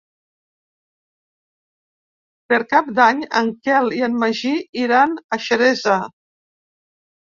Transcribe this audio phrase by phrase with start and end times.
[2.49, 6.05] Per Cap d'Any en Quel i en Magí iran a Xeresa.